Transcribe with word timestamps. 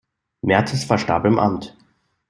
Mertes 0.41 0.83
verstarb 0.83 1.25
im 1.25 1.37
Amt. 1.37 1.77